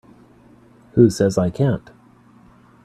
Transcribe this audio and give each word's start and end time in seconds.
Who 0.93 1.11
says 1.11 1.37
I 1.37 1.51
can't? 1.51 1.91